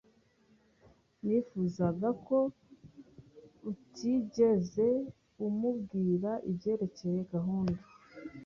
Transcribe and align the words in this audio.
Nifuzaga 1.25 2.09
ko 2.27 2.37
utigeze 3.71 4.87
umubwira 5.47 6.31
ibyerekeye 6.49 7.19
gahunda. 7.33 7.81